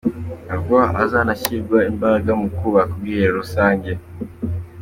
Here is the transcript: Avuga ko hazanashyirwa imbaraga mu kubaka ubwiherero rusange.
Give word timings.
Avuga 0.55 0.83
ko 0.89 0.93
hazanashyirwa 0.99 1.77
imbaraga 1.91 2.31
mu 2.39 2.47
kubaka 2.57 2.91
ubwiherero 2.95 3.35
rusange. 3.41 3.91